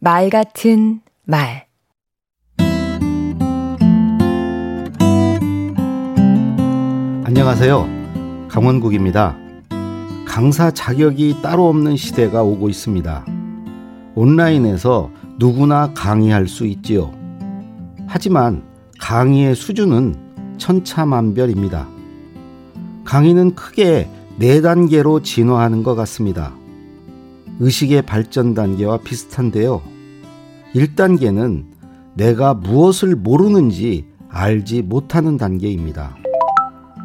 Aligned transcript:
말 0.00 0.30
같은 0.30 1.00
말 1.24 1.66
안녕하세요. 7.24 8.46
강원국입니다. 8.48 9.36
강사 10.24 10.70
자격이 10.70 11.42
따로 11.42 11.68
없는 11.68 11.96
시대가 11.96 12.44
오고 12.44 12.68
있습니다. 12.68 13.26
온라인에서 14.14 15.10
누구나 15.36 15.92
강의할 15.94 16.46
수 16.46 16.64
있지요. 16.66 17.12
하지만 18.06 18.62
강의의 19.00 19.56
수준은 19.56 20.14
천차만별입니다. 20.58 21.88
강의는 23.04 23.56
크게 23.56 24.08
네 24.38 24.60
단계로 24.60 25.22
진화하는 25.22 25.82
것 25.82 25.96
같습니다. 25.96 26.54
의식의 27.60 28.02
발전 28.02 28.54
단계와 28.54 28.98
비슷한데요. 28.98 29.82
1단계는 30.74 31.64
내가 32.14 32.54
무엇을 32.54 33.16
모르는지 33.16 34.06
알지 34.28 34.82
못하는 34.82 35.36
단계입니다. 35.36 36.16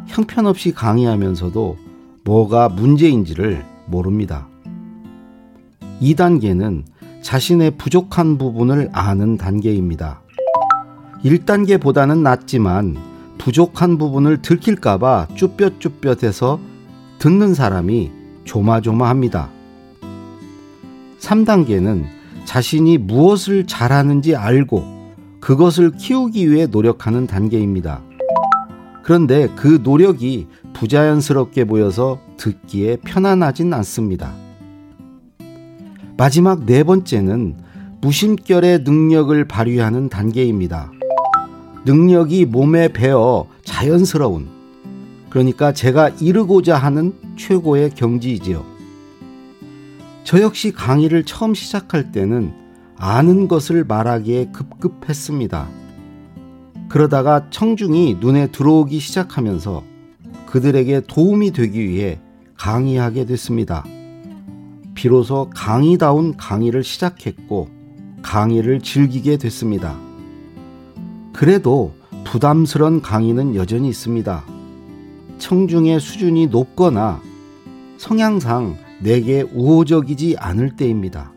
형편없이 0.06 0.72
강의하면서도 0.72 1.76
뭐가 2.24 2.68
문제인지를 2.68 3.64
모릅니다. 3.86 4.48
2단계는 6.00 6.84
자신의 7.22 7.72
부족한 7.78 8.38
부분을 8.38 8.90
아는 8.92 9.36
단계입니다. 9.36 10.22
1단계보다는 11.24 12.18
낫지만 12.18 12.96
부족한 13.38 13.98
부분을 13.98 14.42
들킬까봐 14.42 15.28
쭈뼛쭈뼛해서 15.34 16.60
듣는 17.18 17.54
사람이 17.54 18.12
조마조마합니다. 18.44 19.53
3단계는 21.24 22.04
자신이 22.44 22.98
무엇을 22.98 23.66
잘하는지 23.66 24.36
알고 24.36 24.84
그것을 25.40 25.92
키우기 25.92 26.50
위해 26.50 26.66
노력하는 26.66 27.26
단계입니다. 27.26 28.02
그런데 29.02 29.48
그 29.56 29.80
노력이 29.82 30.46
부자연스럽게 30.74 31.64
보여서 31.64 32.18
듣기에 32.36 32.96
편안하진 32.96 33.72
않습니다. 33.72 34.34
마지막 36.16 36.64
네 36.64 36.82
번째는 36.84 37.56
무심결의 38.00 38.80
능력을 38.80 39.44
발휘하는 39.46 40.08
단계입니다. 40.08 40.90
능력이 41.86 42.46
몸에 42.46 42.88
배어 42.88 43.46
자연스러운, 43.64 44.48
그러니까 45.28 45.72
제가 45.72 46.10
이루고자 46.20 46.76
하는 46.76 47.12
최고의 47.36 47.90
경지이지요. 47.90 48.73
저 50.24 50.40
역시 50.40 50.72
강의를 50.72 51.24
처음 51.24 51.52
시작할 51.52 52.10
때는 52.10 52.52
아는 52.96 53.46
것을 53.46 53.84
말하기에 53.84 54.52
급급했습니다. 54.52 55.68
그러다가 56.88 57.50
청중이 57.50 58.16
눈에 58.20 58.46
들어오기 58.46 58.98
시작하면서 59.00 59.84
그들에게 60.46 61.02
도움이 61.06 61.50
되기 61.50 61.86
위해 61.86 62.20
강의하게 62.56 63.26
됐습니다. 63.26 63.84
비로소 64.94 65.50
강의다운 65.54 66.36
강의를 66.38 66.84
시작했고 66.84 67.68
강의를 68.22 68.80
즐기게 68.80 69.36
됐습니다. 69.36 69.98
그래도 71.34 71.92
부담스런 72.24 73.02
강의는 73.02 73.56
여전히 73.56 73.88
있습니다. 73.88 74.44
청중의 75.38 76.00
수준이 76.00 76.46
높거나 76.46 77.20
성향상 77.98 78.83
내게 79.00 79.42
우호적이지 79.42 80.36
않을 80.38 80.76
때입니다. 80.76 81.32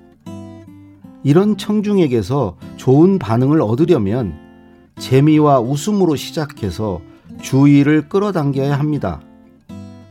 이런 1.24 1.58
청중에게서 1.58 2.58
좋은 2.78 3.20
반응을 3.20 3.62
얻으려면 3.62 4.34
재미와 4.98 5.60
웃음으로 5.60 6.16
시작해서 6.16 7.02
주의를 7.42 8.10
끌어당겨야 8.10 8.78
합니다. 8.78 9.22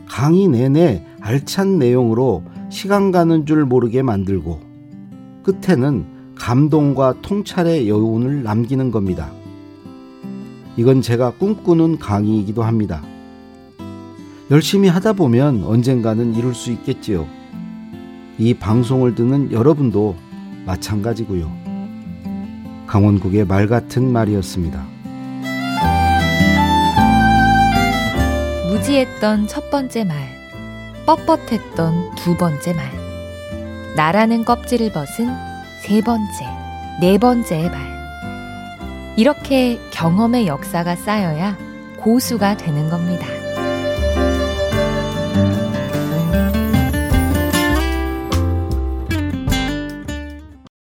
강의 0.06 0.48
내내 0.48 1.04
알찬 1.20 1.78
내용으로 1.78 2.44
시간 2.68 3.10
가는 3.10 3.46
줄 3.46 3.64
모르게 3.64 4.02
만들고 4.02 4.60
끝에는 5.42 6.34
감동과 6.34 7.22
통찰의 7.22 7.88
여운을 7.88 8.42
남기는 8.42 8.90
겁니다. 8.90 9.30
이건 10.76 11.00
제가 11.00 11.32
꿈꾸는 11.32 11.98
강의이기도 11.98 12.62
합니다. 12.62 13.02
열심히 14.48 14.88
하다 14.88 15.14
보면 15.14 15.64
언젠가는 15.64 16.34
이룰 16.34 16.54
수 16.54 16.70
있겠지요. 16.70 17.26
이 18.38 18.54
방송을 18.54 19.16
듣는 19.16 19.50
여러분도 19.50 20.14
마찬가지고요. 20.64 21.50
강원국의 22.86 23.44
말 23.44 23.66
같은 23.66 24.12
말이었습니다. 24.12 24.86
무지했던 28.68 29.48
첫 29.48 29.68
번째 29.70 30.04
말, 30.04 30.16
뻣뻣했던 31.06 32.14
두 32.14 32.36
번째 32.36 32.72
말, 32.74 32.84
나라는 33.96 34.44
껍질을 34.44 34.92
벗은 34.92 35.28
세 35.82 36.00
번째, 36.02 36.44
네 37.00 37.18
번째의 37.18 37.70
말. 37.70 37.96
이렇게 39.16 39.80
경험의 39.90 40.46
역사가 40.46 40.94
쌓여야 40.94 41.58
고수가 41.96 42.58
되는 42.58 42.88
겁니다. 42.90 43.35